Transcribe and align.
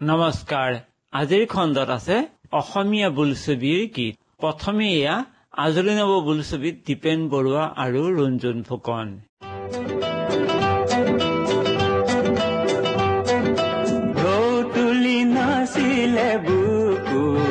নমস্কাৰ। 0.00 0.74
আজিৰ 1.12 1.44
খণ্ডত 1.52 1.90
আছে 1.94 2.16
অসমীয়া 2.58 3.08
বোলছবিৰ 3.16 3.80
গীত। 3.96 4.14
প্ৰথমে 4.42 4.86
এয়া 4.90 5.14
আজৰি 5.64 5.92
নৱ 5.96 6.12
বোলছবিত 6.28 6.76
দীপেন 6.86 7.24
বৰুৱা 7.32 7.64
আৰু 7.84 8.02
ৰঞ্জন 8.18 8.62
ফুকন। 8.68 9.08
নাচিলে 15.34 16.30
বুকু 16.46 17.47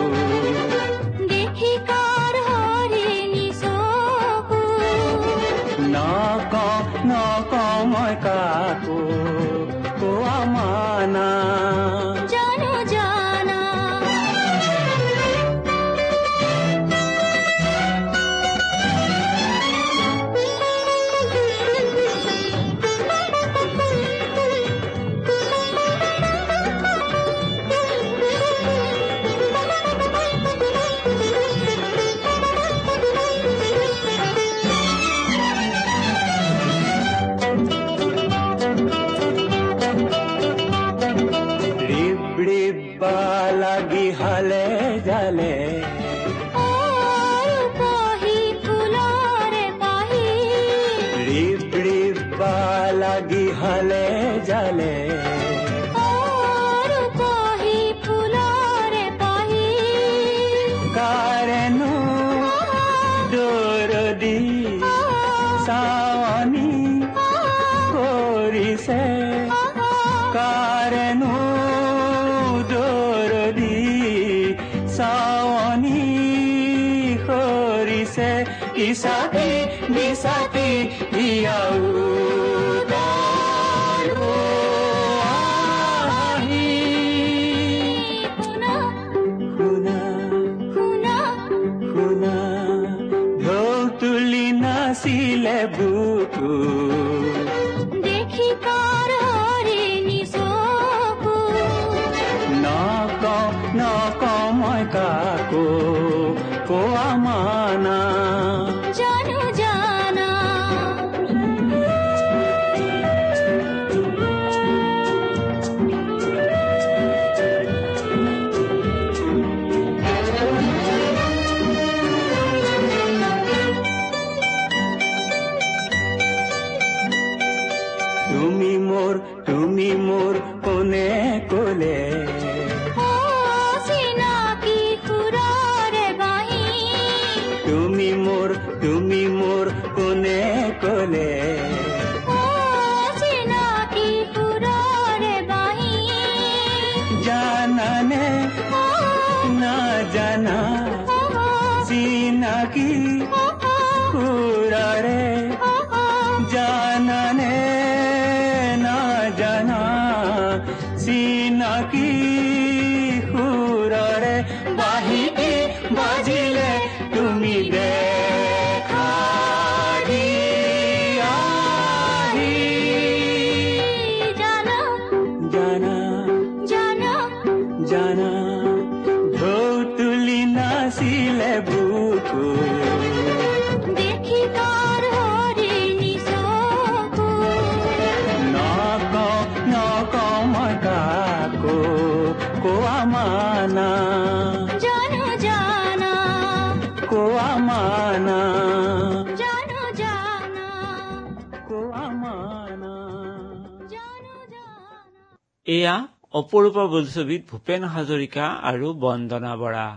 এয়া 205.67 205.95
অপৰূপা 206.33 206.83
বোলছবিত 206.87 207.41
ভূপেন 207.49 207.81
হাজৰিকা 207.93 208.45
আৰু 208.69 208.87
বন্দনা 208.99 209.53
বৰা। 209.57 209.87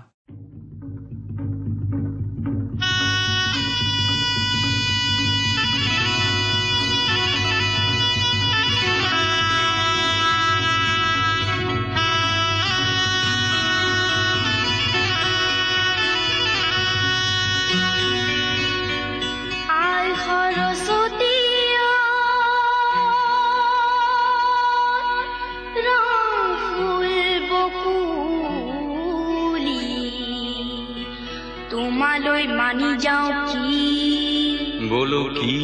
হলো 35.13 35.23
কি 35.37 35.55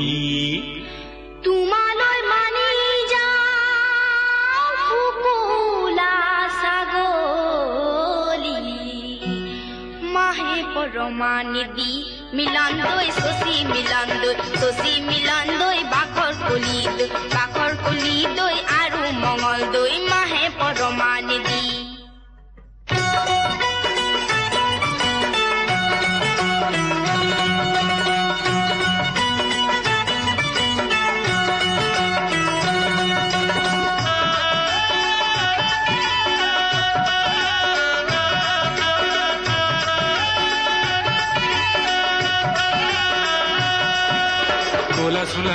তোমালয় 1.44 2.22
মানে 2.30 2.66
মাহে 10.14 10.58
পরমানিদি 10.74 11.92
মিলান্দই 12.36 13.08
সসি 13.16 13.54
মিলান্দই 13.72 14.36
সসি 14.60 14.92
মিলান্দই 15.10 15.80
বাখর 15.92 16.32
কুলিদ 16.44 16.98
বাখর 17.34 17.72
কুলিদই 17.84 18.56
আৰু 18.80 19.02
মঙ্গলদৈ 19.22 20.05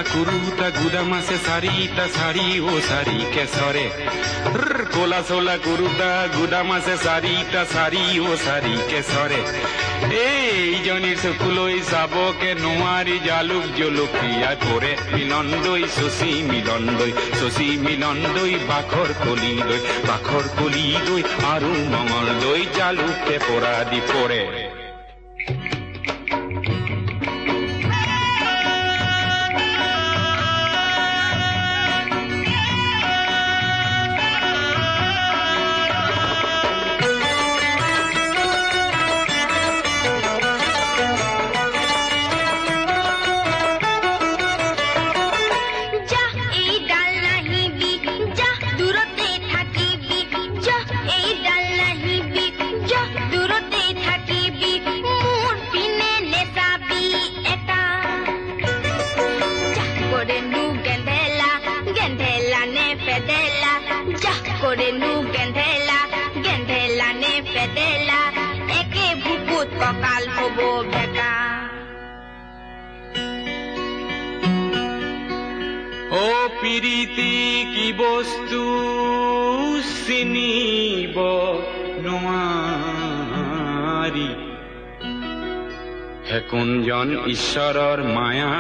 গুদামাসে 0.04 1.38
শাড়িটা 1.48 2.06
শাড়ি 2.16 2.48
ও 2.62 2.72
শাড়ি 2.90 3.18
কেশরে 3.34 3.86
কোলা 4.94 5.22
চোলা 5.30 5.56
কুরুতা 5.66 6.10
গুদামাসে 6.36 6.96
শাড়িটা 7.06 7.62
শাড়ি 7.74 8.04
ও 8.20 8.30
শাড়ি 8.46 8.76
কেশরে 8.90 9.42
এইজনী 10.22 11.14
চকুলৈ 11.24 11.76
চাবকে 11.92 12.52
নোৱাৰি 12.58 13.18
জালুক 13.28 13.66
জলকীয়া 13.78 14.52
কৰে 14.64 14.92
মিলন্দৈ 15.12 15.84
শশী 15.98 16.32
মিলন্দৈ 16.50 17.12
শশী 17.40 17.70
মিলন্দৈ 17.86 18.54
বাখৰ 18.70 19.10
কলি 19.22 19.54
দৈ 19.62 19.80
বাখৰ 20.10 20.46
কলি 20.58 20.86
দৈ 21.08 21.22
আৰু 21.54 21.72
মঙল 21.94 22.28
দৈ 22.44 22.62
জালুকে 22.78 23.36
পৰা 23.46 23.76
দি 23.90 24.02
পৰে 24.10 24.42
পিরিতি 76.62 77.34
কি 77.74 77.88
বস্তু 77.98 78.64
চিনিব 80.06 81.18
নোৱাৰি 82.06 82.40
হে 86.28 86.40
কোনজন 86.52 87.10
ঈশ্বৰৰ 87.36 88.00
মায়া। 88.16 88.54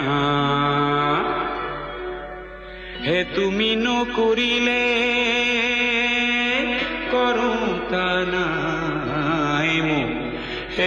হে 3.06 3.20
তুমি 3.36 3.70
নকৰিলে 3.86 4.84
মোক 7.12 7.80
হে 7.92 8.71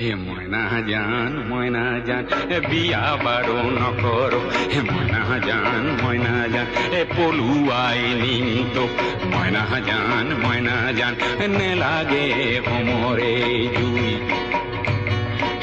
হে 0.00 0.10
মইনা 0.24 0.62
জান 0.90 1.32
মইনা 1.50 1.84
জান 2.08 2.24
বিয়া 2.70 3.02
বাৰু 3.24 3.56
নকৰো 3.76 4.40
হে 4.72 4.80
মইনা 4.88 5.20
জান 5.48 5.84
মইনা 6.00 6.34
জান 6.54 6.66
এ 6.98 7.00
পলুৱাই 7.14 8.00
নিতো 8.20 8.84
মইনা 9.32 9.62
জান 9.88 10.26
মইনা 10.42 10.76
জান 10.98 11.14
নেলাগে 11.58 12.24
সমৰে 12.66 13.32
জুই 13.76 14.10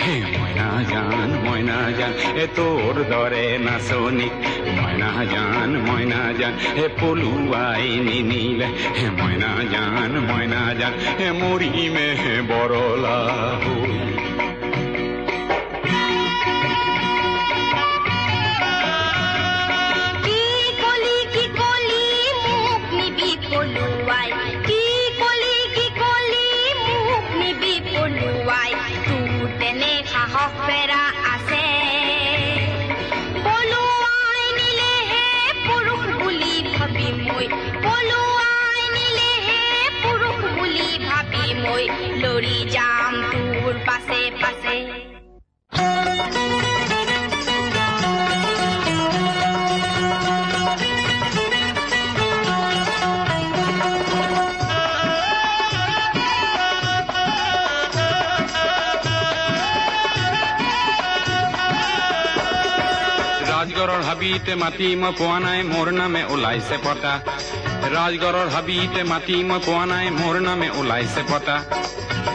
হে 0.04 0.16
মইনা 0.34 0.68
জান 0.92 1.30
মইনা 1.46 1.78
জান 2.00 2.12
এ 2.44 2.46
তোৰ 2.58 2.96
দৰে 3.12 3.46
নাচনীক 3.66 4.34
মইনা 4.78 5.12
জান 5.34 5.70
মইনা 5.88 6.22
জান 6.40 6.54
হে 6.78 6.86
পলুৱাই 7.00 7.86
নিনিলে 8.08 8.70
হে 8.98 9.08
মইনা 9.20 9.52
জান 9.74 10.12
মইনা 10.30 10.64
জান 10.80 10.94
হে 11.20 11.28
মৰিমে 11.42 12.08
বৰলা 12.50 13.18
হৈ 13.64 14.13
হাবিতে 64.24 64.56
মাতি 64.56 64.96
মই 64.96 65.12
পোৱা 65.18 65.38
নাই 65.40 65.60
মোৰ 65.64 65.88
নামে 65.92 66.24
ওলাইছে 66.24 66.78
পতা। 66.84 67.14
ৰাজগড়ৰ 67.96 68.48
হাবিতে 68.50 69.04
মাতি 69.04 69.36
মই 69.44 69.60
পোৱা 69.66 69.84
নাই 69.86 70.08
মোৰ 70.10 70.36
নামে 70.40 70.70
ওলাইছে 70.70 71.24
পতা। 71.32 71.56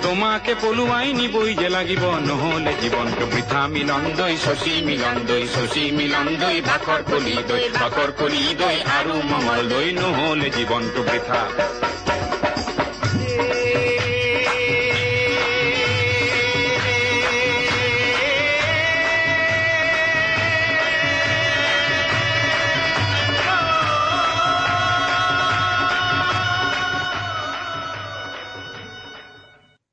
তোমাকে 0.02 0.52
পলুৱাই 0.62 1.12
নিবই 1.12 1.54
যে 1.54 1.68
লাগিব, 1.68 2.02
নহলে 2.28 2.72
জীৱনটো 2.82 3.24
বৃথা। 3.26 3.60
মিলন 3.66 4.04
দৈ, 4.16 4.34
শশী, 4.36 4.74
মিলন 4.84 5.16
দৈ, 5.26 5.44
শশী, 5.54 5.84
মিলন 5.90 6.28
দৈ, 6.36 6.56
ভাকৰ 6.60 7.00
কলি 7.10 7.36
দৈ, 7.48 7.64
ভাকৰ 7.80 8.08
কলি 8.18 8.42
দৈ, 8.58 8.76
আৰু 8.98 9.14
মঙল 9.30 9.60
দৈ, 9.68 9.88
নহলে 9.92 10.48
জীৱনটো 10.50 11.00
বৃথা। 11.02 11.40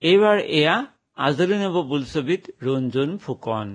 এইবাৰ 0.05 0.39
এয়া 0.39 0.75
আজলী 1.17 1.57
নৱ 1.59 1.77
বোলছবিত 1.89 2.55
ৰঞ্জন 2.63 3.13
ফুকন। 3.23 3.69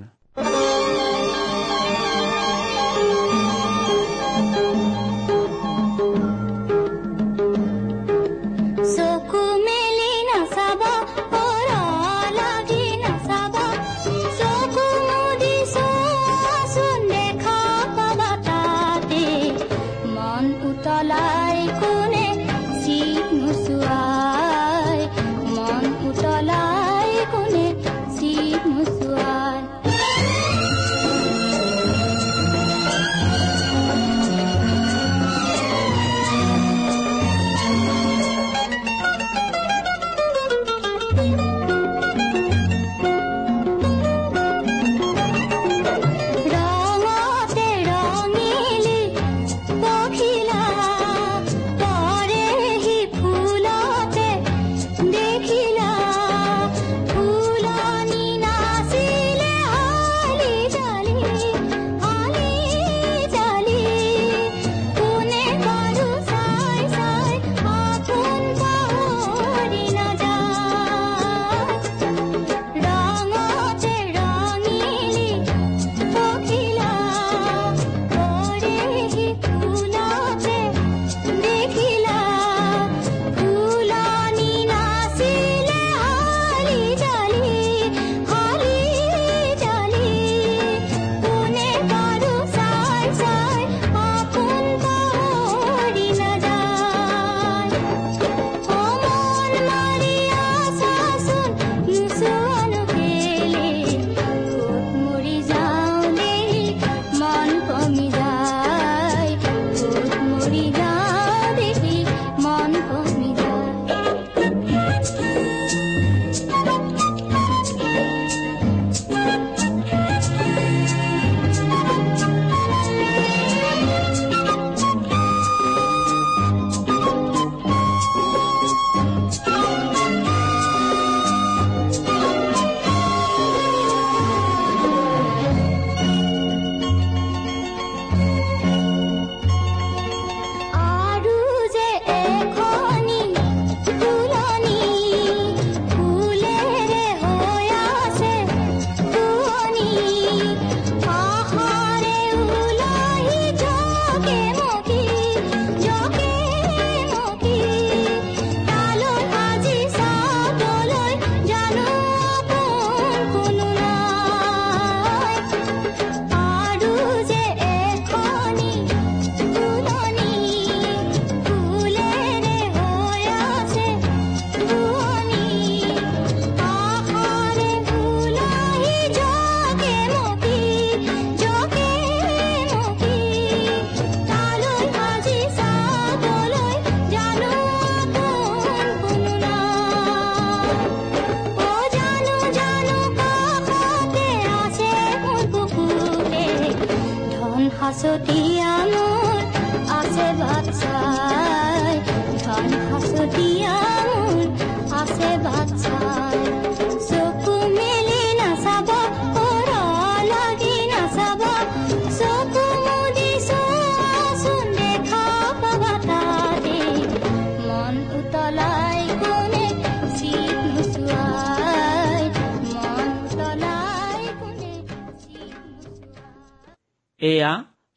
এয়া 227.21 227.53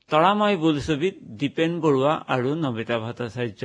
তৰাময় 0.10 0.56
বোলছবিত 0.58 1.16
দীপেন 1.40 1.76
বৰুৱা 1.84 2.14
আৰু 2.36 2.50
নমিতা 2.62 2.98
ভট্টাচাৰ্য। 3.04 3.64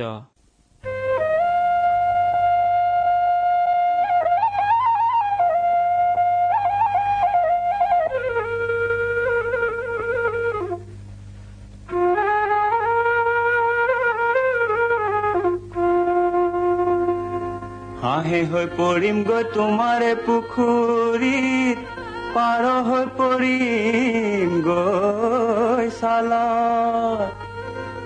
হাঁহে 18.01 18.41
হৈ 18.51 18.65
পৰিম 18.79 19.23
গৈ 19.27 19.43
তোমাৰে 19.53 20.11
পুখুৰীত। 20.25 21.98
পাৰ 22.39 22.65
হৈ 22.87 23.05
পৰিম 23.17 24.51
গৈ 24.65 25.85
চালত 25.95 27.21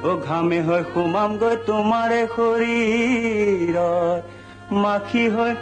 অ 0.03 0.11
ঘামে 0.25 0.59
হৈ 0.61 0.81
সোমাম 0.93 1.31
গৈ 1.37 1.55
তোমাৰে 1.67 2.21
শৰীৰত 2.35 4.21
মাখি 4.83 5.25
হৈ 5.35 5.53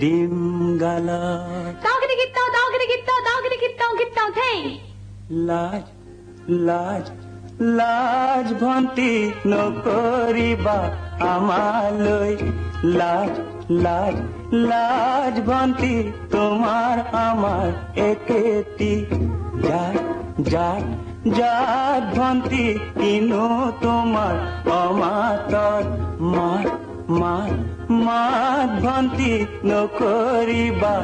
দিম 0.00 0.34
গালত. 0.82 1.74
লাজ 5.46 5.84
লাজ 6.68 7.04
লাজ 7.78 8.46
ভন্তি 8.60 9.12
নকৰিবা 9.46 10.78
আমালৈ 11.32 12.32
লাজ 13.00 13.32
লাজ 13.84 14.14
লাজ 14.52 15.36
ভন্তি 15.40 15.94
তোমাৰ 16.32 16.96
আমাৰ 17.18 17.68
একেটি। 18.04 18.92
জাত 19.64 19.96
জাত 20.52 20.84
জাত 21.38 22.02
ভন্তি 22.18 22.64
কিনো 22.98 23.46
তোমাৰ 23.82 24.34
অমাতত 24.72 25.86
মাত 26.34 26.68
মাত 27.20 27.52
মাত 28.06 28.70
ভন্তি 28.84 29.32
নকৰিবা 29.68 30.94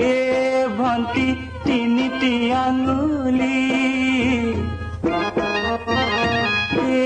এ 0.06 0.16
ভন্টি 0.78 1.28
তিনিটি 1.73 2.33
আঙুলি 2.59 3.61
এ 6.87 7.03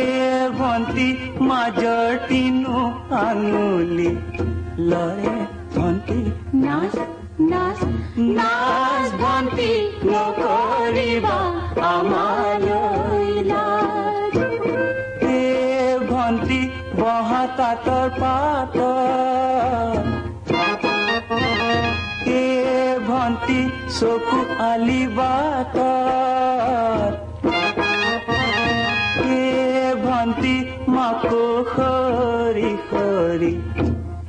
ভন্টি 0.59 1.09
মাজৰ 1.49 2.11
তিনো 2.29 2.77
আঙুলি 3.21 4.11
লৰে 4.91 5.35
ভন্টি 5.75 6.19
নাচ 6.63 6.95
নাচ 7.51 7.79
নাচ 8.31 9.07
ভন্টি 9.23 9.71
নকৰিবা 10.07 11.39
আমালৈ 11.91 13.29
লাজ 13.51 14.35
এ 15.33 15.41
ভন্টি 16.11 16.61
বহা 16.99 17.43
তাঁতৰ 17.59 18.09
পাত 18.21 18.86
আলি 24.00 25.02
বাত 25.18 25.78
এ 29.32 29.40
ভন্টি 30.04 30.56
মাকো 30.88 31.42
সৰি 31.74 32.72
সৰি 32.90 33.52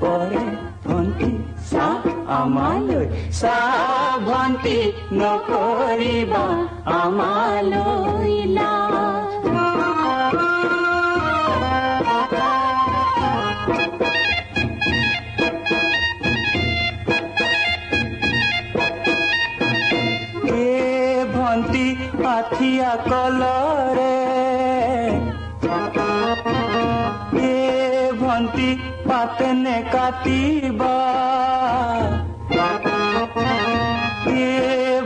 পৰে 0.01 0.45
ভন্টি 0.87 1.31
সা 1.71 1.87
আমালৈ 2.39 3.05
চাহ 3.41 4.17
ভন্তি 4.29 4.79
নকৰিবা 5.21 6.45
আমালৈ 6.99 8.37
লাজ 8.57 8.78
ভন্টি 28.21 28.71
পাতেনে 29.09 29.79
কাটিবা। 29.93 30.97
এ 34.45 34.51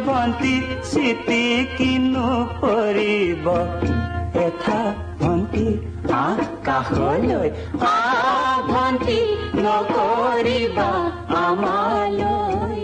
ভন্টি 0.06 0.54
চিটি 0.90 1.42
কিনো 1.76 2.30
পৰিব 2.60 3.46
এঠা 4.44 4.80
ভন্টি 5.20 5.66
আহ 6.20 6.38
কাষলৈ 6.66 7.48
আহ 7.92 8.56
ভন্টি 8.70 9.18
নকৰিবা 9.64 10.90
আমালৈ 11.44 12.82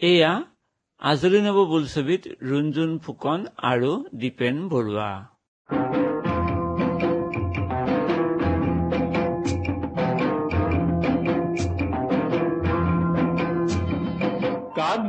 এয়া 0.00 0.32
আজলি 1.02 1.38
নৱ 1.44 1.56
বোলছবিত 1.70 2.34
ৰুণজুন 2.48 2.90
ফুকন 3.04 3.46
আৰু 3.68 3.88
দীপেন 4.20 4.58
বৰুৱা। 4.70 5.06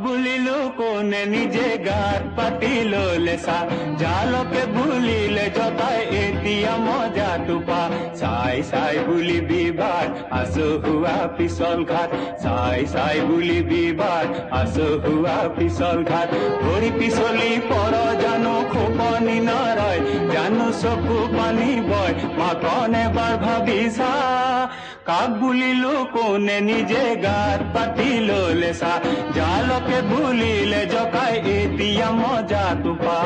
বুলিলো 0.03 0.57
কোনে 0.77 1.21
নিজে 1.33 1.67
গাত 1.87 2.23
পাতি 2.37 2.73
ললে 2.91 3.35
চা 3.45 3.57
জালকে 4.01 4.63
ভুলিলে 4.73 5.45
জতাই 5.55 5.99
এতিয়া 6.23 6.73
মজাটো 6.85 7.57
পা 7.67 7.81
চাই 8.19 8.55
চাই 8.71 8.95
বুলি 9.07 9.39
বিবাদ 9.49 10.07
আছো 10.39 10.67
হোৱা 10.83 11.17
পিছল 11.37 11.79
ঘাট 11.91 12.09
চাই 12.43 12.79
চাই 12.93 13.17
বুলি 13.27 13.59
বিবাদ 13.69 14.27
আছো 14.59 14.87
হোৱা 15.03 15.37
পিছল 15.55 15.97
ঘাট 16.09 16.29
ভৰি 16.63 16.89
পিছলি 16.99 17.49
পৰ 17.69 17.93
জানো 18.23 18.55
খোপনি 18.71 19.37
নৰয় 19.47 19.99
জানো 20.33 20.67
চকু 20.81 21.19
পানী 21.35 21.71
বয় 21.89 22.13
মাকন 22.39 22.93
এবাৰ 23.03 23.33
ভাবি 23.43 23.81
চা 23.97 24.13
ಕಾಬುಲಿ 25.07 25.71
ಲೂಕೂನೆ 25.81 26.57
ನಿಜೆ 26.59 27.05
ಗಾರ್ 27.21 27.63
ಪತಿಲೋ 27.73 28.41
ಲೆಸಾ 28.59 28.91
ಜಾಲೋಕೆ 29.35 29.99
ಭೂಲಿಲೆ 30.09 30.81
ಜೊಕಾಯ್ 30.85 31.39
ಏತಿಯ 31.55 32.03
ಮೋಜಾ 32.11 32.63
ತುಪಾ 32.83 33.17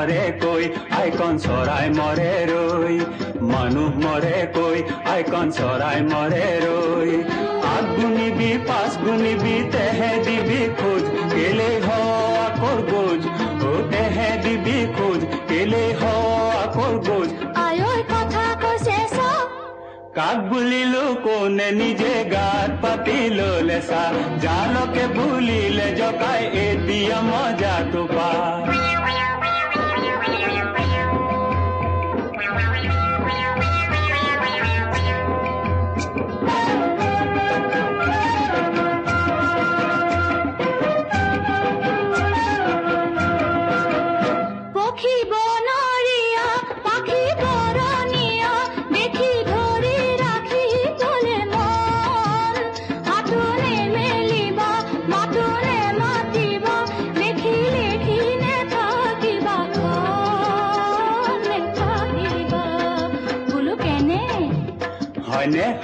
মৰে 0.00 0.22
কৈ 0.40 0.64
আইকন 0.96 1.38
চৰাই 1.38 1.88
মৰে 1.96 2.30
ৰৈ 2.48 2.96
মানুহ 3.48 3.98
মৰে 4.04 4.36
কৈ 4.54 4.78
আইকন 5.12 5.50
চৰাই 5.52 6.00
মৰে 6.06 6.46
ৰৈ 6.62 7.10
আগ 7.68 7.84
গুণিবি 7.96 8.50
পাঁচ 8.68 8.96
গুণিবি 9.02 9.54
তেহে 9.72 10.10
দিবি 10.26 10.60
খোজ 10.78 11.04
কেলে 11.32 11.68
হ 11.84 11.88
আকৰ 12.44 12.78
গোজ 12.90 13.28
অ 13.62 13.72
তেহে 13.90 14.30
দিবি 14.44 14.78
খোজ 14.96 15.20
কেলে 15.48 15.84
হ 16.00 16.14
আকৰ 16.62 16.94
গোজ 17.08 17.28
আয়ৈ 17.64 18.00
কথা 18.08 18.46
কৈছে 18.62 18.98
চা 19.12 19.30
কাক 20.16 20.38
বুলিলো 20.50 21.04
কোনে 21.24 21.68
নিজে 21.72 22.14
গাত 22.32 22.70
পাতি 22.82 23.18
ললে 23.38 23.80
চা 23.82 24.02
জালকে 24.42 25.04
ভুলিলে 25.14 25.88
জকাই 25.98 26.42
এতিয়া 26.64 27.18
মজাটো 27.28 28.02
পা 28.16 28.30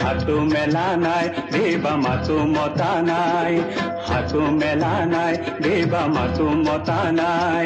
হাতো 0.07 0.35
মেলা 0.53 0.87
নাই 1.05 1.25
দেবা 1.53 1.93
মাতো 2.03 2.37
মতা 2.55 2.91
নাই। 3.09 3.53
হাতো 4.07 4.41
মেলা 4.59 4.93
নাই 5.13 5.33
দেবা 5.63 6.03
মাতো 6.15 6.47
মতা 6.65 6.99
নাই। 7.19 7.65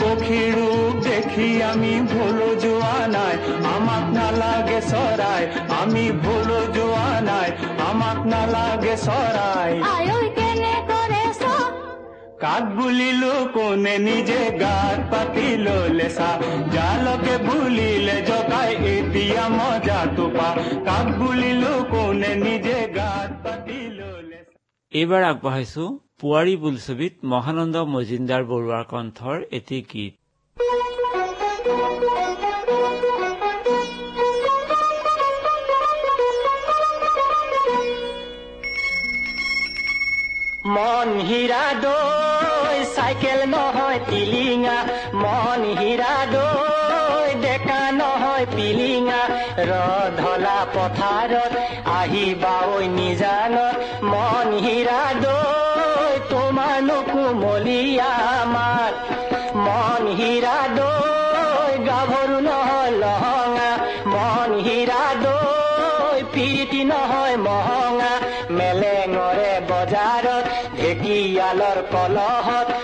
পক্ষী 0.00 0.42
ৰূপ 0.56 0.94
দেখি 1.06 1.48
আমি 1.62 1.94
ভুল 2.10 2.38
যোৱা 2.62 2.96
নাই 3.14 3.34
আমাক 3.74 4.04
নালাগে 4.16 4.80
চৰাই 4.90 5.42
আমি 5.80 6.04
ভুল 6.22 6.50
যোৱা 6.76 7.08
নাই 7.28 7.48
আমাক 7.88 8.18
আয়ৈ 9.92 10.26
কেনে 10.36 10.74
কৰে 10.90 11.24
কাক 12.42 12.64
বুলিলো 12.76 13.34
কোনে 13.54 13.94
নিজে 13.98 14.42
গাত 14.62 14.98
পাতি 15.10 15.48
ললে 15.64 16.08
চা? 16.08 16.30
জালকে 16.74 17.34
ভুলিলে 17.46 18.16
জকাই 18.28 18.45
এতিয়া 19.26 19.46
মজাটো 19.58 20.24
পা 20.36 20.48
কাক 20.86 21.06
বুলিলো 21.20 21.72
কোনে 21.92 22.32
নিজে 22.44 22.78
গাত 22.96 23.30
পাতি 23.44 23.78
ললে 23.98 24.38
এইবাৰ 24.92 25.22
আগবঢ়াইছো 25.30 25.84
পোৱাৰী 26.20 26.54
বোলছবিত 26.64 27.14
মহানন্দ 27.32 27.76
মজিন্দাৰ 27.94 28.42
বৰুৱাৰ 28.50 28.84
কণ্ঠৰ 28.92 29.36
এটি 29.58 29.78
গীত। 29.90 30.14
মন 40.74 41.08
হীৰা 41.28 41.64
দৈ 41.84 42.78
চাইকেল 42.96 43.40
নহয় 43.52 44.00
টিলিঙা 44.08 44.35
পথাৰত 50.86 51.54
আহিবা 51.84 52.54
ঐ 52.74 52.88
নিজানত, 52.88 54.04
মন 54.04 54.48
হীৰা 54.64 55.02
দৈ 55.14 56.14
তোমাৰনো 56.30 57.02
কোমলীয়া 57.12 58.12
মাত। 58.44 58.94
মন 59.56 60.02
হীৰা 60.16 60.56
দৈ, 60.78 61.72
গাভৰু 61.88 62.38
নহয় 62.40 62.90
লহঙা। 62.90 63.70
মন 64.06 64.50
হীৰা 64.60 65.02
দৈ, 65.24 66.22
প্ৰীতি 66.32 66.84
নহয় 66.84 67.36
মহঙা। 67.36 68.12
মেলেঙৰে 68.50 69.52
বজাৰত 69.68 70.46
ঢেকিয়ালৰ 70.76 71.78
কলহত 71.92 72.75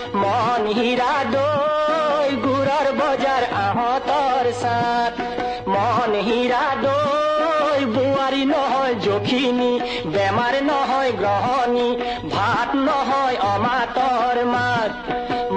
নহয় 9.15 9.71
বেমার 10.13 10.55
নহয় 10.69 11.11
গ্ৰহণী 11.21 11.89
ভাত 12.33 12.69
নহয় 12.87 13.35
অমাতৰ 13.49 14.37
মাত। 14.53 14.91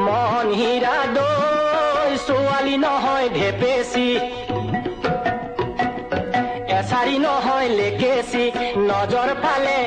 মন 0.07 0.47
হীৰা 0.59 0.97
দৈ 1.17 2.11
ছোৱালী 2.27 2.77
নহয় 2.85 3.29
ঢেপেচি 3.37 4.09
এচাৰি 6.79 7.17
নহয় 7.19 7.69
লেকেচি 7.79 8.45
নজৰ 8.91 9.31
ফালে 9.43 9.79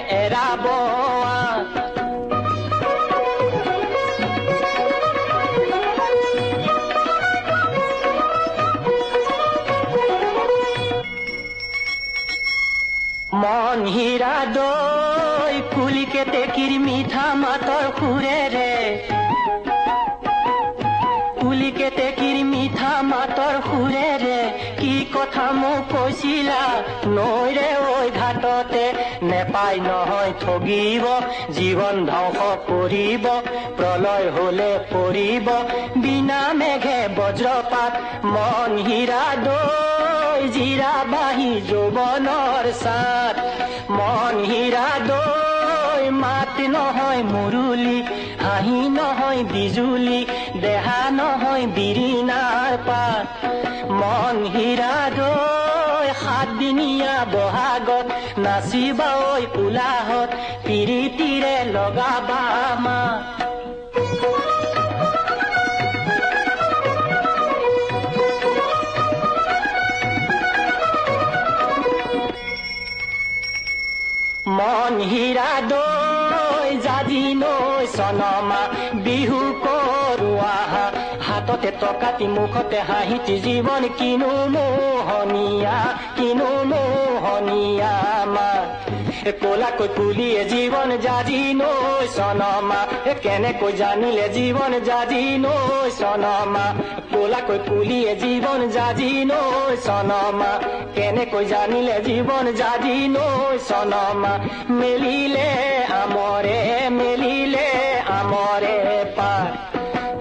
টেকিৰ 16.39 16.73
মিঠা 16.81 17.23
মাতৰ 17.39 17.87
সুৰেৰে 17.95 18.67
কুলিকে 21.39 21.89
টেকিৰ 21.95 22.37
মিঠা 22.51 22.91
মাতৰ 23.07 23.57
সুৰেৰে 23.65 24.37
কি 24.77 24.93
কথা 25.15 25.47
মোক 25.57 25.89
কৈছিলা 25.89 26.61
নৈৰে 27.17 27.65
ঐ 27.87 27.97
ঘাটতে। 28.19 28.83
নেপাই 29.31 29.81
নহয় 29.87 30.31
ঠগিব 30.43 31.03
জীৱন 31.57 31.99
ধ্বংস 32.11 32.39
কৰিব 32.69 33.27
প্ৰলয় 33.81 34.31
হলে 34.37 34.69
পৰিব 34.93 35.51
বিনা 36.05 36.41
মেঘে 36.61 37.01
বজ্ৰপাত 37.19 37.93
মন 38.33 38.79
হীৰা 38.87 39.25
দৈ 39.43 40.41
জিৰা 40.55 40.95
বাহি 41.13 41.51
যৌৱনৰ 41.69 42.73
চাত 42.81 43.35
মন 43.99 44.43
হীৰা 44.49 44.87
দৈ 45.11 45.48
মাত 46.23 46.55
নহয় 46.75 47.21
মুৰুলি 47.31 47.97
হাঁহি 48.43 48.79
নহয় 48.97 49.41
বিজুলি 49.53 50.21
দেহা 50.63 51.01
নহয় 51.19 51.65
বিৰিণাৰ 51.75 52.73
পাত। 52.87 53.27
মন 53.99 54.37
হীৰা 54.53 54.95
দৈ 55.17 56.07
সাতদিনীয়া 56.21 57.17
বহাগত 57.33 58.07
নাচিবা 58.45 59.09
ঐ 59.31 59.35
উলাহত 59.63 60.29
পিৰিতিৰে 60.65 61.55
লগাবা 61.75 62.41
মাত। 62.85 63.21
মন 74.57 74.95
হীৰা 75.11 75.51
দৈ 75.71 75.98
চনমা 77.99 78.61
বিহু 79.05 79.39
কৰোৱা। 79.65 80.55
হাততে 81.27 81.69
টকাটি 81.81 82.25
মুখতে 82.35 82.79
হাঁহিটি 82.89 83.35
জীৱন 83.45 83.83
কিনো 83.99 84.33
মোহনীয়া 84.53 85.77
কিনো 86.17 86.49
মোহনীয়া 86.71 87.93
মা। 88.35 88.49
কলাকৈ 89.43 89.87
কুলিয়ে 89.97 90.41
জীৱন 90.51 90.89
জাজি 91.05 91.39
নৈ 91.59 92.05
চনমা 92.15 92.79
কেনেকৈ 93.23 93.71
জানিলে 93.79 94.27
জীৱন 94.35 94.73
জাজি 94.87 95.23
নৈ 95.43 95.89
চনমা 95.99 96.65
কলাকৈ 97.11 97.57
কুলিয়ে 97.67 98.13
জীৱন 98.21 98.61
জাজি 98.75 99.11
নৈ 99.31 99.73
চনমা 99.85 100.51
কেনেকৈ 100.95 101.43
জানিলে 101.51 101.97
জীৱন 102.07 102.45
জাজি 102.61 102.95
নৈ 103.15 103.55
চনমা 103.69 104.33
মেলিলে 104.79 105.49
আমৰে, 106.01 106.59
মেলিলে 106.99 107.68
পাৰ 108.29 108.63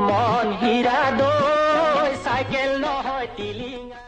মন 0.08 0.46
হীৰা 0.60 1.00
দৈ 1.20 2.10
চাইকেল 2.24 2.70
নহয় 2.84 3.28
টিলিঙা। 3.36 4.02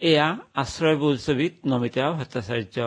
এয়া 0.00 0.26
আশ্ৰয় 0.62 0.96
বোলছবিত 1.02 1.54
নমিতা 1.72 2.04
ভট্টাচাৰ্য। 2.18 2.78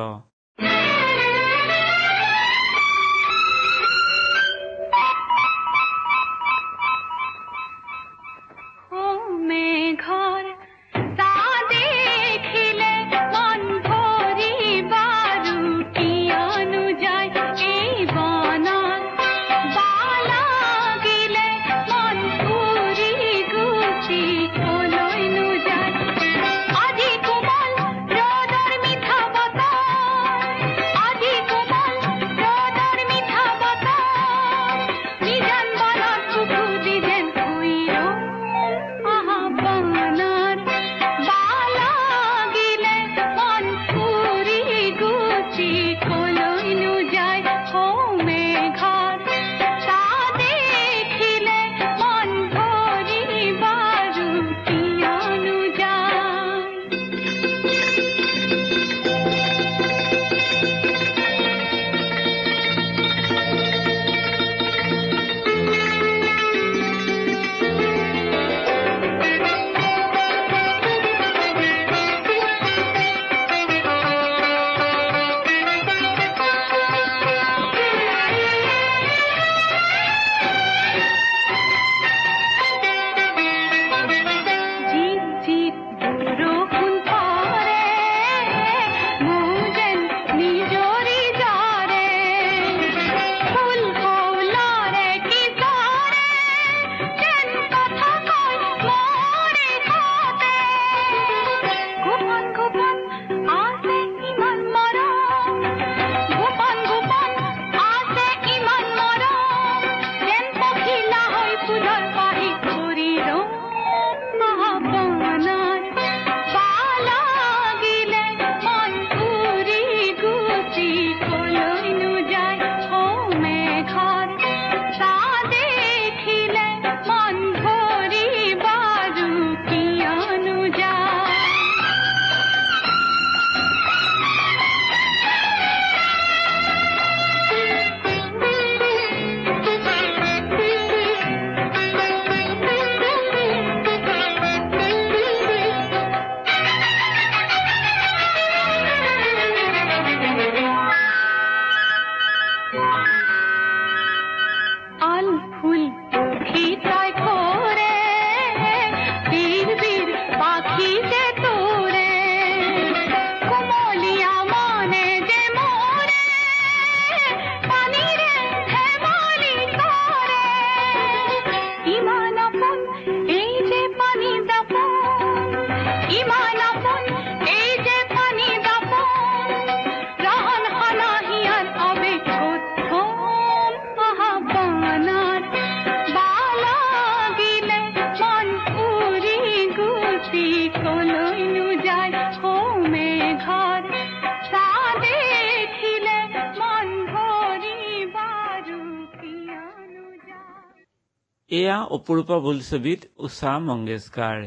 এয়া 201.53 201.77
অপূৰ্ব 201.95 202.37
বোলছবিত 202.41 203.09
উষা 203.21 203.53
মংগেশকাৰ 203.63 204.39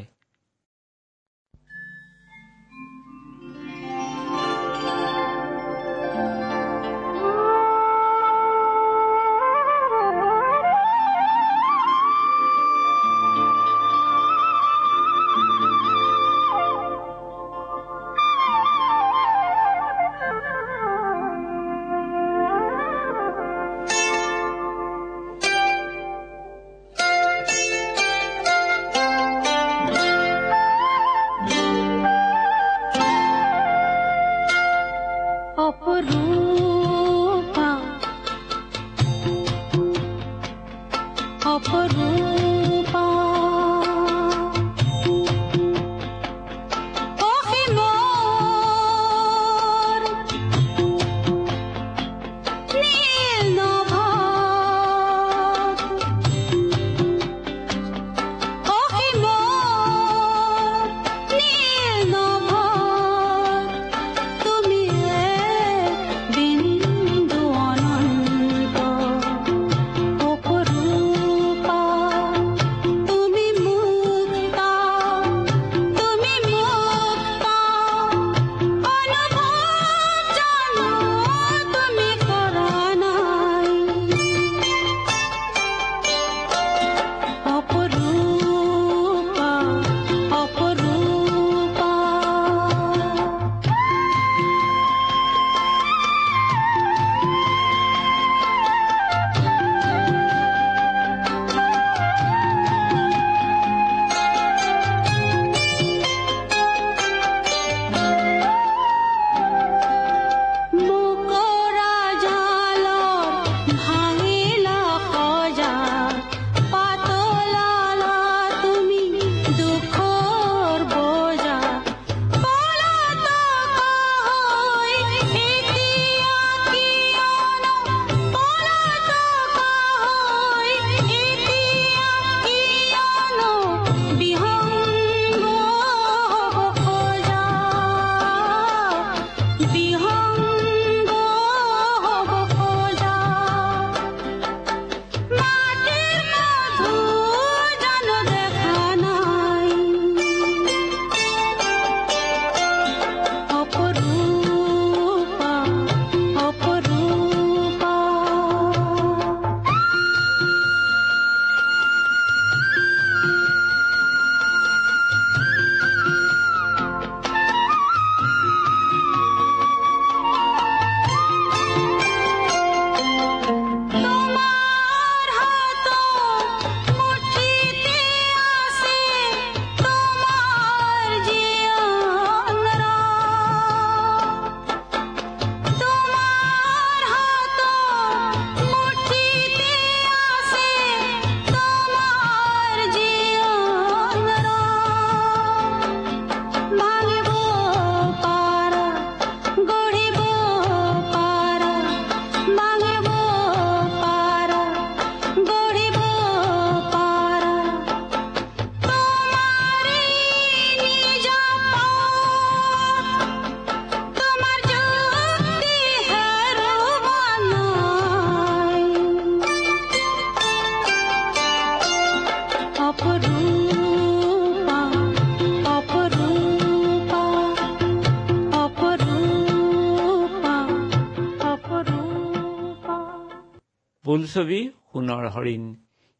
ছবি 234.36 234.60
সোণৰ 234.88 235.26
হৰিণ। 235.34 235.66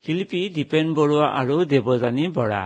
শিল্পী 0.04 0.40
দীপেন 0.54 0.92
বৰুৱা 0.94 1.26
আৰু 1.38 1.56
দেৱযানী 1.70 2.28
বৰা। 2.36 2.60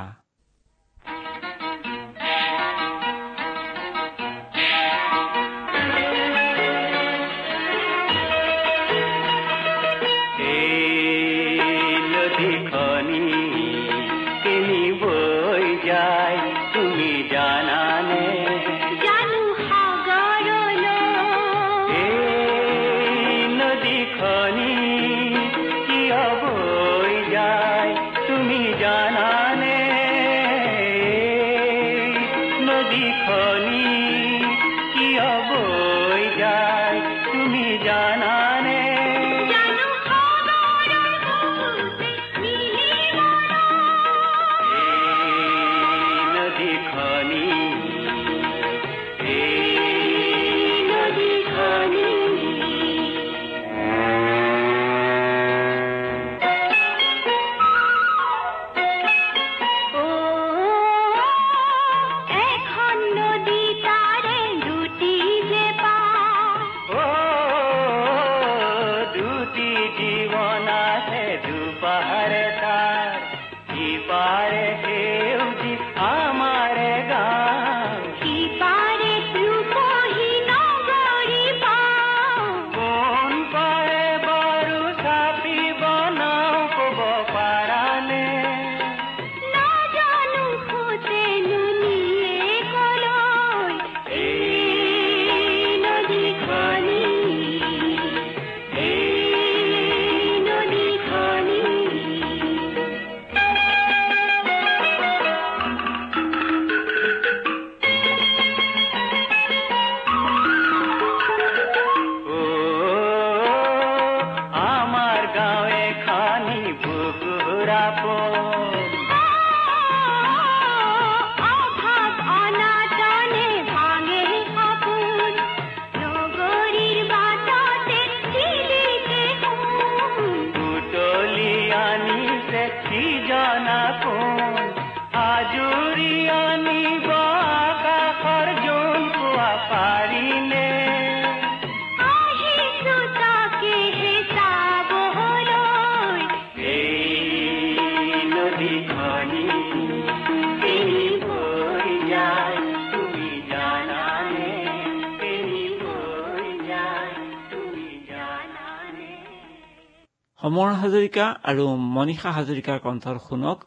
হাজৰিকা 161.00 161.26
আৰু 161.44 161.62
মনীষা 161.90 162.30
হাজৰিকাৰ 162.32 162.80
কণ্ঠৰ 162.80 163.18
শুনক 163.24 163.62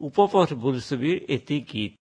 উপপথ 0.00 0.54
বোলছবিৰ 0.62 1.20
এটি 1.34 1.58
গীত। 1.68 2.01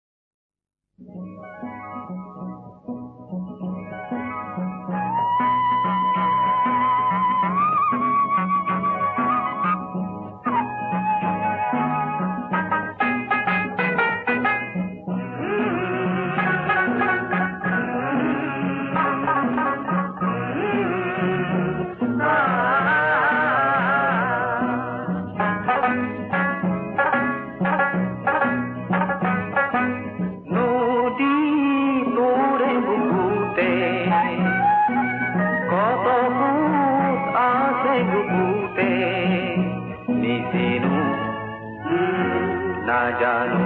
जानो। 43.19 43.63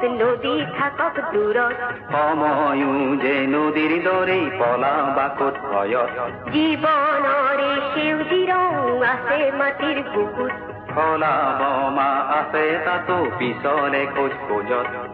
সোঁত 0.00 0.12
নদী 0.20 0.54
থাকক 0.76 1.16
দূৰত 1.32 1.78
সময়ো 2.12 2.92
যে 3.22 3.34
নদীৰ 3.46 3.92
দৰে 4.04 4.38
পলা 4.60 4.92
বাকত 5.16 5.54
ভয়ত 5.64 6.16
জীৱনৰে 6.54 7.70
সেউজী 7.90 8.40
ৰং 8.50 8.72
আছে 9.04 9.38
মাটিৰ 9.58 9.98
বুকুত 10.08 10.52
ফলা 10.90 11.34
বমা 11.60 12.10
আছে 12.38 12.66
তাতো 12.86 13.18
পিছলে 13.38 14.02
খোজ 14.14 14.32
খোজত। 14.48 15.09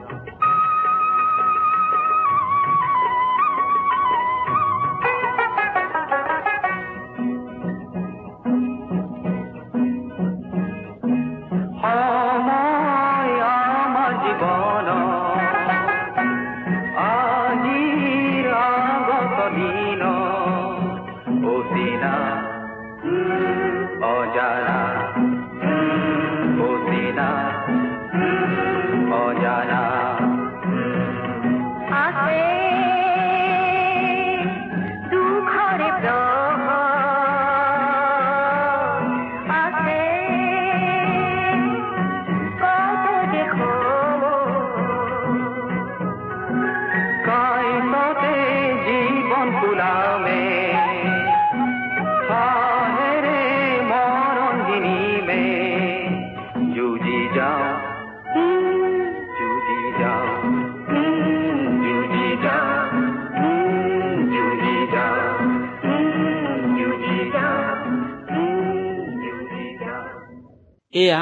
এয়া 70.96 71.20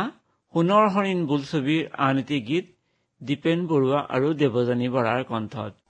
সোণৰ 0.54 0.84
হৰিণ 0.90 1.22
বোলছবিৰ 1.26 1.86
আন 2.02 2.20
এটি 2.20 2.40
গীত 2.44 2.72
দীপেন 3.20 3.64
বৰুৱা 3.68 4.02
আৰু 4.10 4.34
দেৱযানী 4.38 4.90
বৰাৰ 4.92 5.24
কণ্ঠত। 5.26 5.83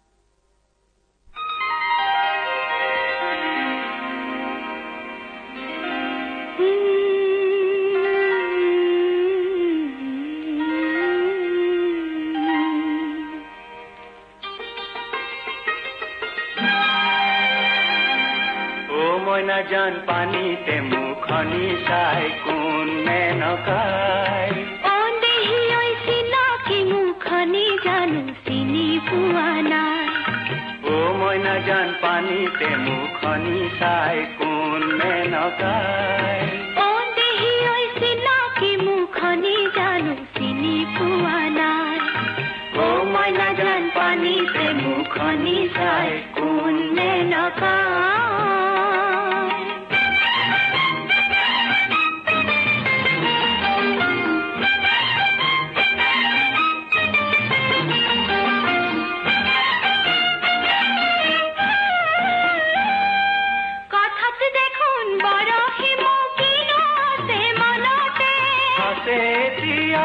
এতিয়া 69.16 70.04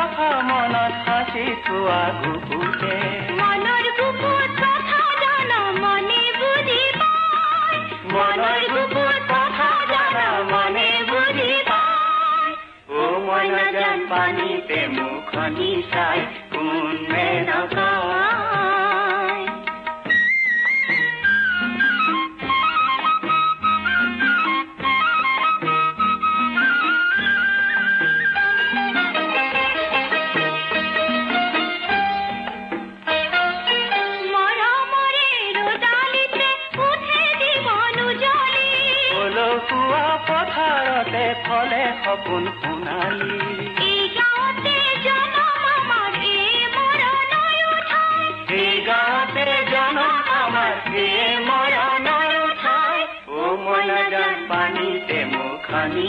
মনত 0.49 0.93
সাঁচি 1.05 1.45
থোৱা 1.65 2.01
গুপুতে 2.19 2.95
মনৰ 3.39 3.85
বুকুত 3.97 4.59
কথা 4.61 5.01
জানা 5.21 5.59
মনে 5.83 6.21
বুজি 6.39 6.81
পায় 6.99 7.79
মনৰ 8.13 8.61
বুকুত 8.73 9.17
কথা 9.31 9.69
জানা 9.91 10.27
মনে 10.51 10.89
বুজি 11.09 11.51
পায় 11.69 12.53
ও 12.95 13.01
মইনা 13.27 13.65
জান 13.71 13.99
পানীতে 14.11 14.79
মুখনি 14.95 15.71
চাই 15.93 16.19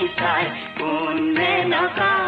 तार 0.09 0.47
उनमें 0.83 1.65
नकार 1.65 2.20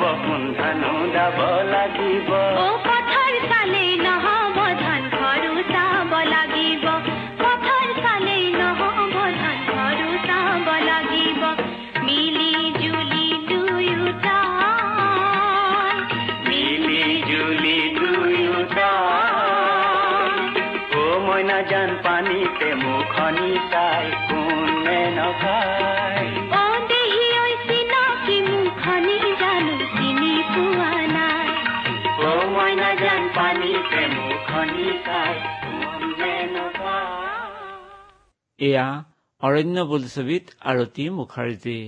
বসুন্ধন 0.00 0.82
যাব 1.12 1.38
লাগিব 1.70 2.30
এয়া 38.74 38.86
অৰণ্য 39.42 39.82
বোলছবিত 39.88 40.54
আৰতি 40.68 41.04
মুখাৰ্জী 41.16 41.78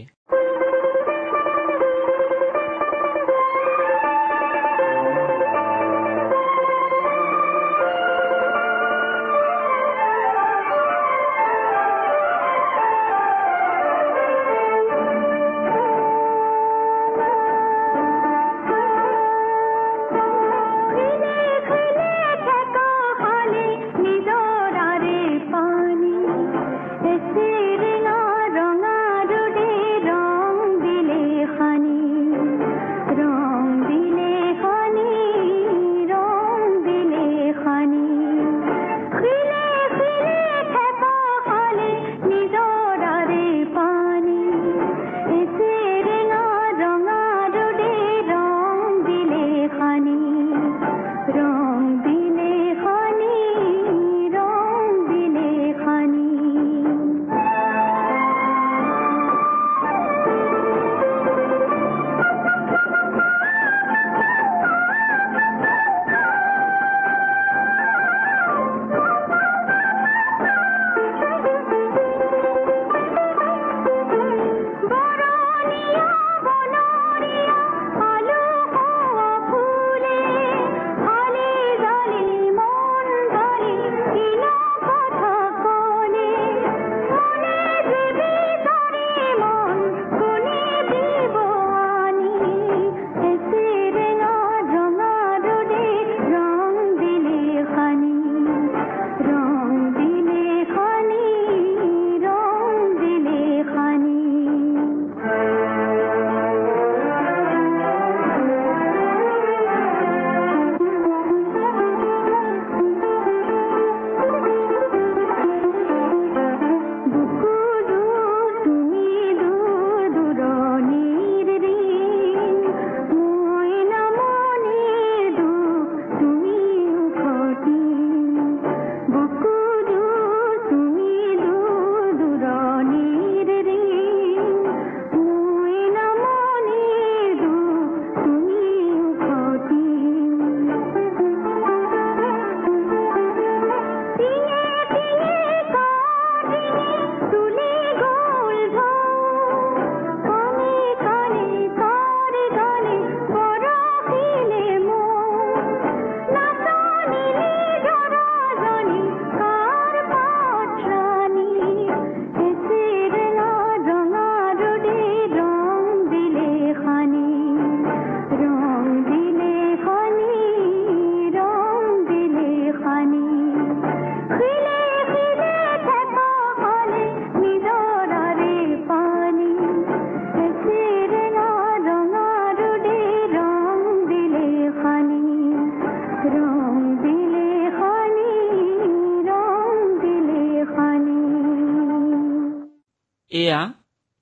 এয়া 193.37 193.61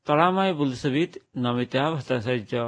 তৰাময় 0.07 0.53
বুলছবিত 0.55 1.23
নমিতা 1.43 1.83
ভট্টাচাৰ্য। 1.91 2.65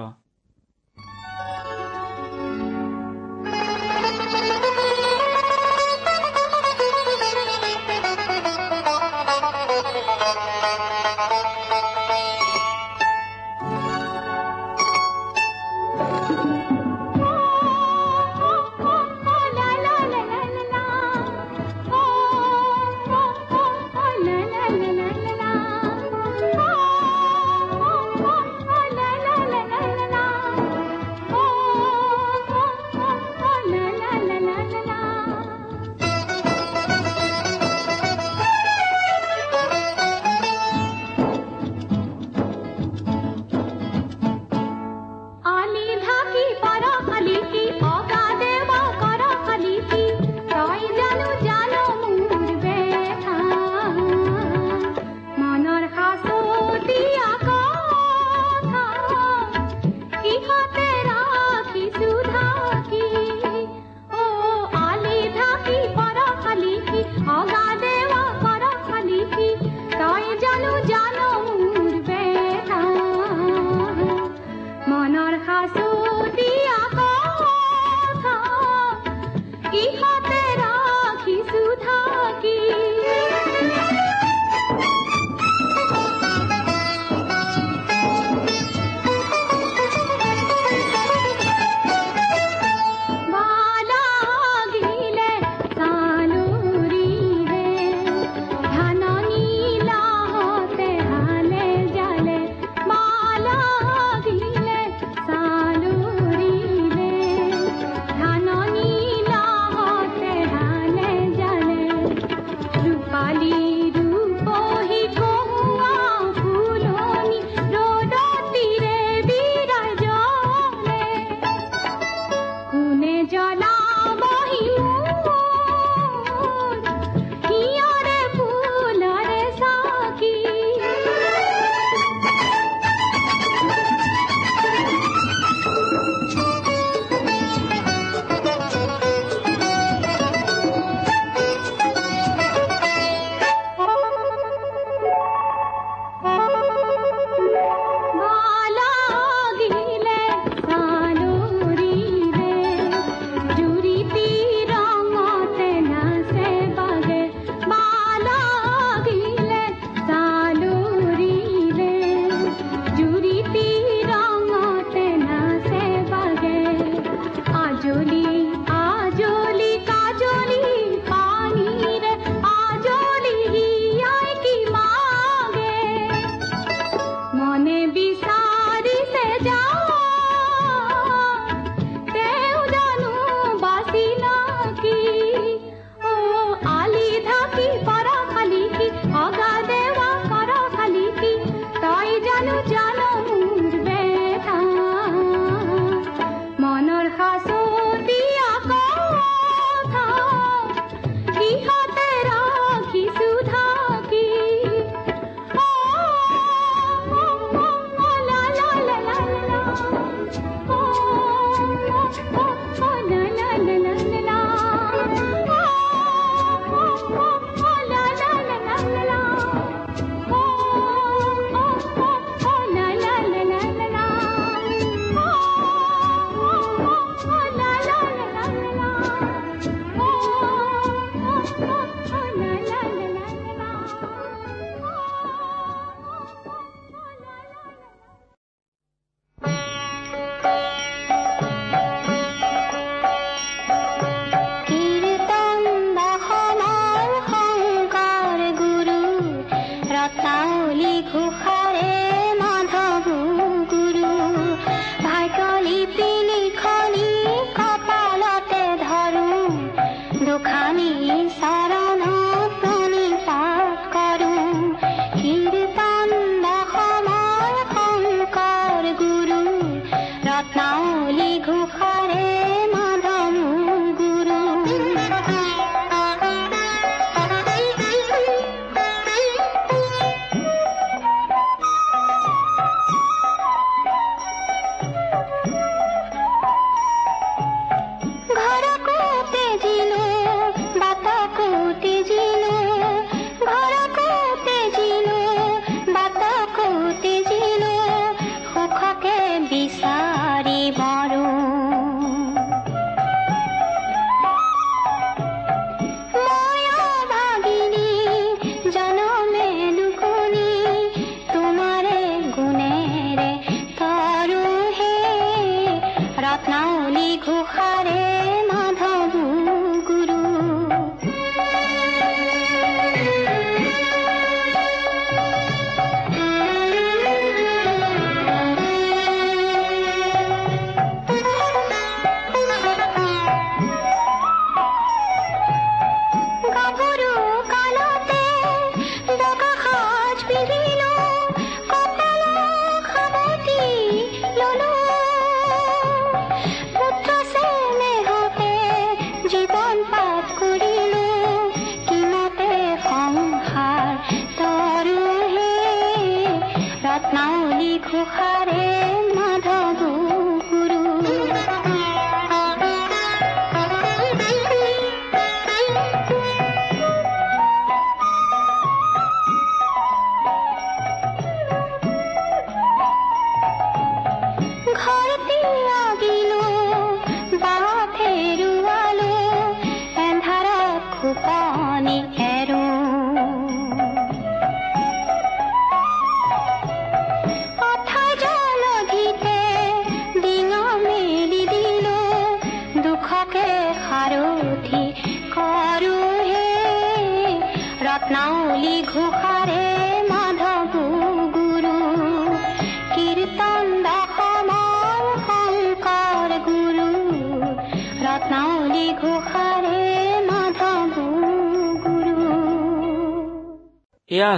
पुकारे 317.27 318.06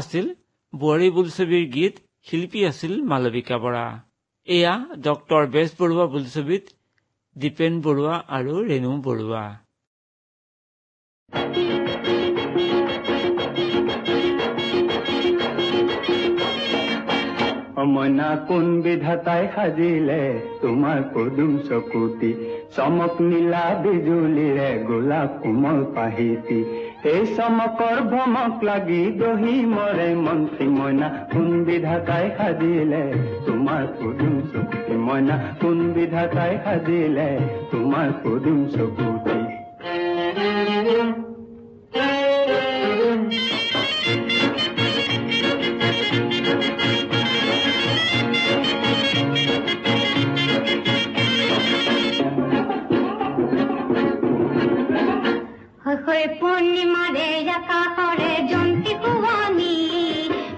আছিল 0.00 0.26
বোৱাৰী 0.72 1.08
বোলছবিৰ 1.16 1.64
গীত 1.76 1.94
শিল্পী 2.26 2.60
আছিল 2.70 2.92
মালবিকা 3.10 3.56
বৰা। 3.64 3.86
এয়া 4.48 4.74
ডক্তৰ 5.06 5.42
বেজ 5.54 5.70
বৰুৱা 5.78 6.06
বোলছবিত 6.14 6.64
দীপেন 7.36 7.80
বৰুৱা 7.84 8.14
আৰু 8.36 8.54
ৰেণু 8.68 8.92
বৰুৱা। 9.06 9.46
অমনা 17.82 18.30
কোন 18.48 18.66
বিধাতাই 18.84 19.44
সাজিলে 19.54 20.22
তোমাৰ 20.62 20.98
পদুম 21.12 21.52
চকুতি 21.66 22.30
চমক 22.76 23.14
নীলা 23.26 23.64
বিজুলীৰে 23.84 24.70
গোলাপ 24.88 25.30
কোমল 25.42 25.78
পাহিতি 25.96 26.58
এই 27.08 27.20
চমকৰ 27.36 27.98
ভমক 28.10 28.64
লাগি 28.64 29.02
দহি 29.20 29.54
মৰে 29.68 30.08
মন্ত্ৰী 30.18 30.66
মইনা 30.72 31.08
কোন 31.30 31.48
বিধাতাই 31.66 32.26
সাজিলে 32.38 33.02
তোমাৰ 33.46 33.86
পদুম 33.94 34.34
চকুতি 34.50 34.98
মইনা 35.04 35.36
কোন 35.60 35.78
বিধাতাই 35.94 36.58
সাজিলে 36.64 37.30
তোমাৰ 37.70 38.08
পদুম 38.22 38.60
চকুতি 38.74 39.38
হৈ 56.18 56.26
পূৰ্ণিমাৰে 56.38 57.26
আকাশৰে 57.56 58.30
জন্তি 58.50 58.94
পোৱানি 59.02 59.74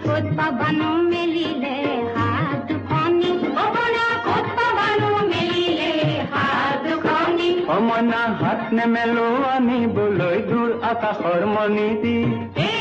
ক'ত 0.05 0.25
পাবানো 0.39 0.89
মেলিলে 1.11 1.75
হাত 2.15 2.57
দুখনি 2.71 3.33
অবনা 3.65 4.07
ক'ত 4.27 4.47
পাবানো 4.57 5.13
মেলিলে 5.29 5.93
হাত 6.33 6.81
দুখনি 6.87 7.51
অমনা 7.77 8.25
হাত 8.41 8.61
নেমেলো 8.77 9.29
আনিবলৈ 9.53 10.39
দূৰ 10.51 10.71
আকাশৰ 10.91 11.43
মণিটি 11.55 12.17
হয় 12.57 12.80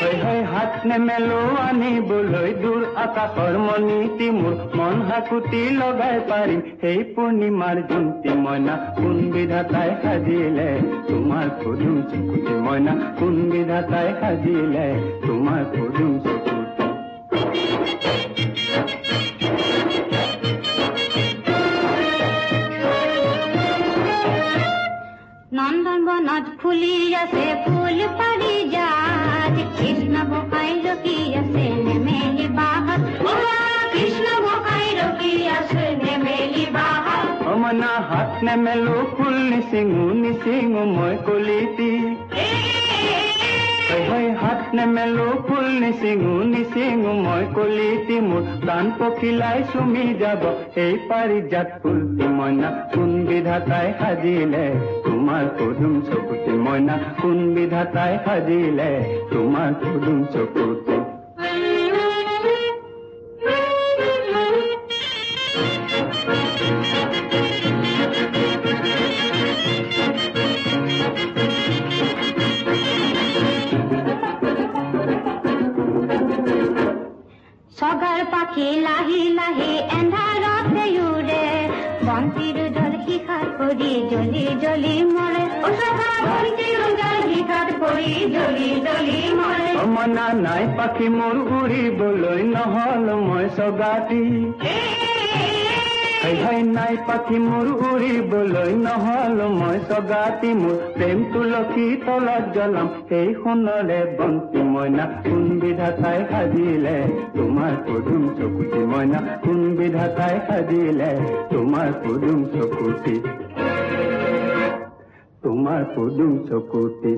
হয় 0.00 0.42
হাত 0.52 0.72
নেমেলো 0.88 1.38
আনিবলৈ 1.68 2.50
দূৰ 2.62 2.82
আকাশৰ 3.04 3.54
মণিটি 3.64 4.28
মোৰ 4.36 4.54
মন 4.78 4.96
হাকুটি 5.08 5.62
লগাই 5.78 6.16
পাৰিম 6.28 6.60
সেই 6.80 7.00
পূৰ্ণিমাৰ 7.14 7.76
জন্তি 7.90 8.30
মইনা 8.44 8.74
কোন 8.98 9.16
বিধাতাই 9.34 9.90
সাজিলে? 10.02 10.68
তোমাৰ 11.08 11.46
পদুম 11.62 11.96
চকুটি 12.10 12.54
মইনা 12.66 12.92
কোন 13.18 13.34
বিধাতাই 13.52 14.08
সাজিলে? 14.20 14.86
তোমাৰ 15.26 15.62
পদুম 15.74 16.12
চকুটি 16.24 16.86
নন্দন 25.58 26.00
বনত 26.08 26.44
ফুলি 26.60 26.94
আছে 27.22 27.46
ফুল 27.64 27.98
পাৰি 28.18 28.54
যাত 28.74 29.07
कृष्ण 29.78 30.22
वो 30.30 30.40
कायरो 30.52 30.94
की 31.04 32.48
बाहर। 32.56 33.00
कृष्ण 33.92 34.26
वो 34.44 34.54
मना 37.58 37.92
हाथ 38.10 38.42
ने 38.42 38.54
मेलो 38.56 39.02
कुल 39.16 39.34
निसिंगु 39.50 40.04
निसिंगु 40.14 40.84
मोय 40.92 41.14
कुलीती 41.26 41.90
হৈ 44.08 44.26
হাত 44.40 44.60
নেমেলো, 44.76 45.26
ফুল 45.48 45.66
নিচিঙো 45.82 46.34
নিচিঙো 46.52 47.12
মই 47.24 47.44
কলিটি 47.54 48.16
মোৰ 48.28 48.44
প্ৰাণ 48.62 48.84
পখিলাই 48.98 49.58
চুমি 49.72 50.06
যাব, 50.20 50.42
এই 50.84 50.94
পাৰিজাত 51.08 51.68
ফুলটি 51.82 52.26
মইনা 52.38 52.68
কোন 52.94 53.10
বিধাতাই 53.28 53.88
সাজিলে, 54.00 54.66
তোমাৰ 55.04 55.44
পদুম 55.58 55.94
চকুটি 56.06 56.52
মইনা 56.64 56.96
কোন 57.20 57.38
বিধাতাই 57.54 58.14
সাজিলে, 58.24 58.90
তোমাৰ 59.32 59.70
পদুম 59.82 60.18
চকুতি 60.32 60.96
অমনা 90.18 90.42
নাই 90.46 90.64
পাখি 90.76 91.06
মোৰ 91.16 91.36
উৰিবলৈ 91.56 92.40
নহল 92.54 93.06
মই 93.26 93.44
চগাতি 93.56 94.22
হাই 96.42 96.58
নাই 96.76 96.94
পাখি 97.08 97.38
মোৰ 97.44 97.68
উৰিবলৈ 97.90 98.72
নহল 98.86 99.38
মই 99.58 99.78
চগাতি 99.90 100.50
মোৰ 100.62 100.76
প্ৰেম 100.96 101.18
তুলসী 101.32 101.86
তলত 102.06 102.44
জ্বলাম 102.54 102.88
সেই 103.08 103.28
সোণৰে 103.40 104.00
বন্তি 104.18 104.60
মইনা। 104.72 105.04
কোন 105.22 105.46
বিধাতাই 105.62 106.20
সাজিলে 106.30 106.98
তোমাৰ 107.36 107.72
পদুম 107.86 108.22
চকুতি 108.38 108.82
মইনা। 108.92 109.18
কোন 109.44 109.60
বিধাতাই 109.78 110.36
সাজিলে 110.46 111.10
তোমাৰ 111.52 111.88
পদুম 112.02 112.38
চকুতি 112.52 113.16
তোমাৰ 115.42 115.82
পদুম 115.94 116.32
চকুতি 116.48 117.12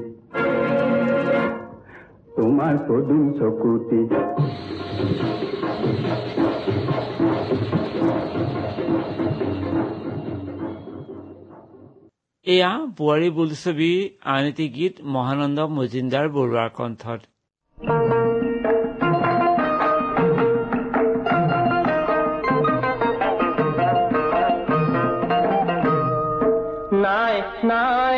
তোমাৰ 2.36 2.74
পদুম 2.86 3.22
চকুতি 3.38 4.00
এয়া 12.46 12.70
বোৱাৰী 12.98 13.28
বোলছবিৰ 13.36 13.98
আন 14.34 14.46
এটি 14.46 14.66
গীত 14.76 14.94
মহানন্দ 15.14 15.58
মজিন্দাৰ 15.72 16.26
বৰুৱাৰ 16.34 16.70
কণ্ঠত। 16.78 17.20
নাই। 27.64 28.09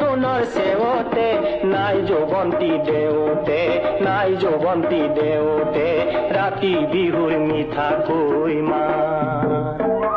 নাই 0.00 0.42
সেওতে 0.44 1.26
নাই 1.64 1.96
যৌৱন্তী 2.02 2.70
দেওতে 2.86 3.60
নাই 4.00 4.30
যৌৱন্তী 4.36 5.02
দেওতে 5.18 5.86
ৰাতি 6.36 6.72
বিহুৰ 6.92 7.32
মিঠাকৈ 7.40 8.54
মাৰ 8.62 9.46
মই 9.86 10.13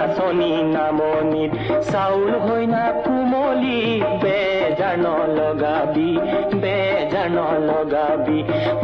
নাচনী 0.00 0.52
নামনিৰ 0.74 1.50
চাউল 1.90 2.30
হৈ 2.44 2.64
না 2.72 2.84
কোমলি 3.04 3.80
বেজাৰ 4.22 4.96
নলগাবি 5.02 6.10
বেজাৰ 6.62 7.28
নলগাবি 7.36 8.38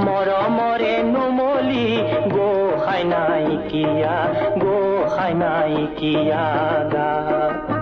মৰমৰে 0.07 0.93
নুমলি 1.13 1.87
গোসাই 2.35 3.03
নাইকিয়া 3.13 4.17
গোসাই 4.63 5.33
নাইকিয়া 5.41 6.45
গা। 6.93 7.76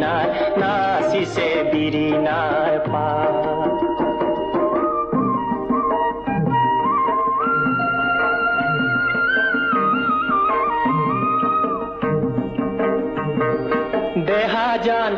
नार 0.00 0.54
नासी 0.58 1.24
से 1.34 1.48
बिरी 1.72 2.10
नार 2.26 2.78
पार 2.88 3.40
देहा 14.28 14.66
जान 14.86 15.14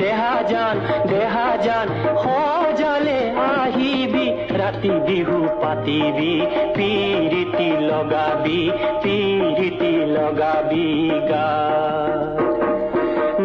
देहा 0.00 0.30
जान 0.50 0.78
देहा 1.10 1.44
जान 1.64 1.88
हो 2.24 2.71
আহিবি 3.82 4.26
ৰাতি 4.60 4.90
বিহু 5.06 5.36
পাতিবি 5.60 6.32
পিৰিতি 6.76 7.68
লগাবি 7.86 8.60
পিৰিতি 9.02 9.90
লগাবি 10.16 10.90
গা 11.30 11.48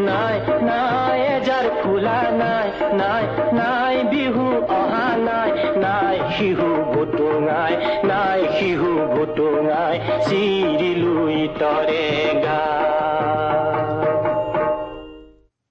নাই 0.08 0.36
নাই 0.70 1.18
এজাৰ 1.38 1.66
খোলা 1.80 2.20
নাই 2.42 2.68
নাই 3.02 3.24
নাই 3.60 3.96
বিহু 4.12 4.46
অহা 4.78 5.08
নাই 5.28 5.50
নাই 5.86 6.16
শিহু 6.36 6.70
ভুটুঙাই 6.92 7.74
নাই 8.12 8.40
শিহু 8.58 8.92
ভুটুঙাই 9.14 9.96
চিৰিলো 10.28 11.16
ইতৰে 11.42 12.06
গা 12.46 12.62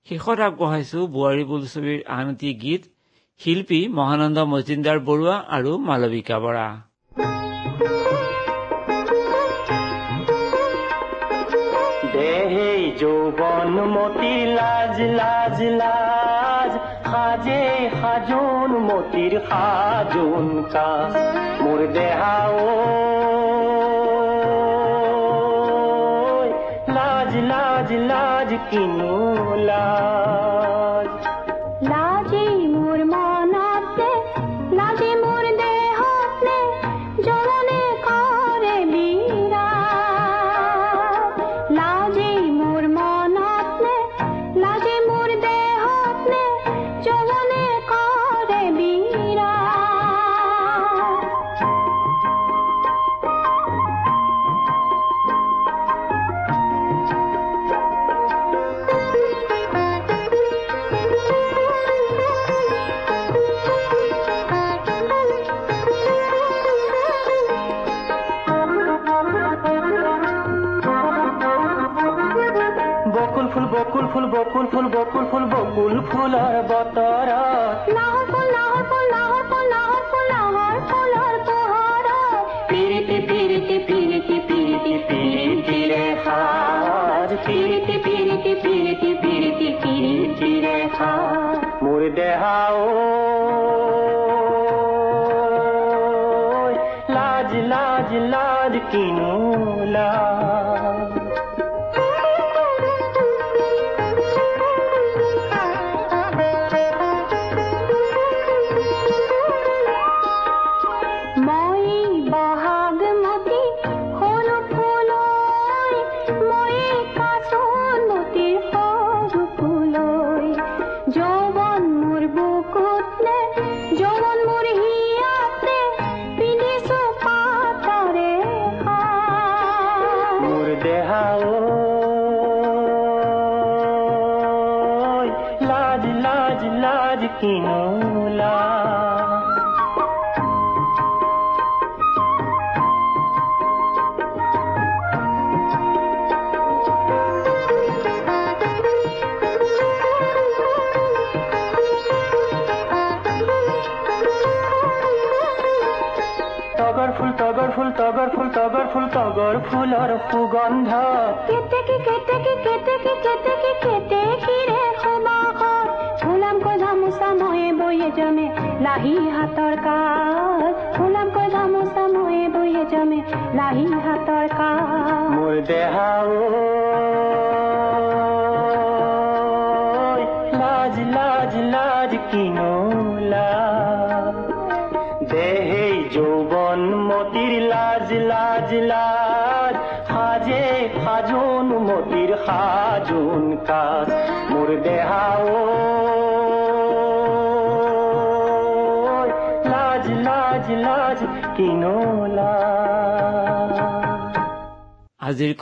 শেষত 0.06 0.38
আগবঢ়াইছো 0.48 0.98
বোৱাৰী 1.14 1.44
বোলছবিৰ 1.50 1.98
আন 2.16 2.26
এটি 2.34 2.50
গীত। 2.64 2.82
শিল্পী 3.40 3.88
মহানন্দ 3.88 4.38
মজিন্দাৰ 4.38 4.98
বৰুৱা 4.98 5.34
আৰু 5.48 5.78
মালবিকা 5.78 6.36
বৰা। 6.38 6.66
দেহেই 12.14 12.92
যৌৱন 13.00 13.74
মতি 13.86 14.46
লাজ 14.46 15.00
লাজ 15.00 15.62
লাজ। 15.62 16.72
সাজে 17.10 17.90
সাজোন 18.00 18.70
মতিৰ 18.88 19.40
সাজোন 19.40 20.64
কাজ। 20.72 21.12
মোৰ 21.62 21.86
দেহাও 21.92 22.56
লাজ 26.88 27.36
লাজ 27.52 27.92
লাজ 27.92 28.50
কিনো 28.70 29.14
লাজি? 29.54 30.85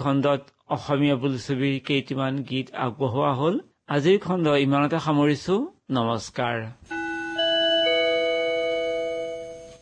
খণ্ডত 0.01 0.43
অসমীয়া 0.69 1.17
বোলছবিৰ 1.17 1.77
কেইটিমান 1.87 2.35
গীত 2.51 2.67
আগবঢ়োৱা 2.85 3.33
হল। 3.41 3.55
আজিৰ 3.89 4.17
খণ্ড 4.25 4.47
ইমানতে 4.67 4.99
সামৰিছো। 5.07 5.55
নমস্কাৰ। 5.91 6.57